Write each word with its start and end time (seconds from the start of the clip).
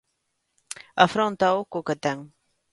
Afróntao 1.05 1.57
co 1.71 1.85
que 1.87 1.95
ten. 2.03 2.19